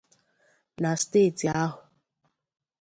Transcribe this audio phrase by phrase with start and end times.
[0.81, 1.77] na steeti ahụ.